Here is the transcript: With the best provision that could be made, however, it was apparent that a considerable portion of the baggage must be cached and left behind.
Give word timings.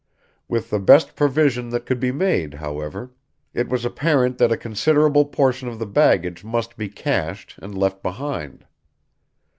With 0.47 0.71
the 0.71 0.79
best 0.79 1.15
provision 1.15 1.69
that 1.69 1.85
could 1.85 1.99
be 1.99 2.11
made, 2.11 2.55
however, 2.55 3.11
it 3.53 3.69
was 3.69 3.85
apparent 3.85 4.39
that 4.39 4.51
a 4.51 4.57
considerable 4.57 5.25
portion 5.25 5.67
of 5.67 5.77
the 5.77 5.85
baggage 5.85 6.43
must 6.43 6.75
be 6.75 6.89
cached 6.89 7.53
and 7.61 7.77
left 7.77 8.01
behind. 8.01 8.65